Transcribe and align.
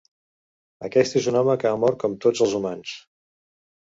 Aquest 0.87 1.17
és 1.19 1.27
un 1.31 1.37
home 1.41 1.55
que 1.63 1.69
ha 1.71 1.75
mort 1.83 1.99
com 2.05 2.15
tots 2.23 2.41
els 2.47 2.57
humans. 2.61 2.95